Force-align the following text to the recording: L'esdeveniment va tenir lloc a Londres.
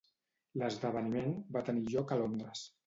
L'esdeveniment 0.61 1.39
va 1.59 1.65
tenir 1.71 1.87
lloc 1.95 2.17
a 2.19 2.23
Londres. 2.25 2.69